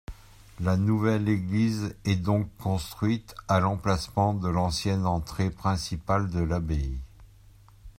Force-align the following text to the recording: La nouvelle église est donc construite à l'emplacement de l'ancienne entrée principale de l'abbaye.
La 0.59 0.77
nouvelle 0.77 1.29
église 1.29 1.95
est 2.05 2.15
donc 2.15 2.47
construite 2.57 3.35
à 3.47 3.59
l'emplacement 3.59 4.33
de 4.33 4.49
l'ancienne 4.49 5.05
entrée 5.05 5.51
principale 5.51 6.27
de 6.31 6.39
l'abbaye. 6.39 6.97